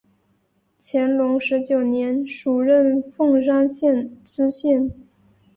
[0.79, 4.89] 乾隆十九年署任凤山县知县。